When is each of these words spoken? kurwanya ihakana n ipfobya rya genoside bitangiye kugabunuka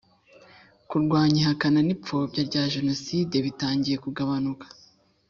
kurwanya 0.89 1.37
ihakana 1.41 1.79
n 1.87 1.89
ipfobya 1.95 2.41
rya 2.49 2.63
genoside 2.73 3.35
bitangiye 3.45 3.97
kugabunuka 4.03 4.65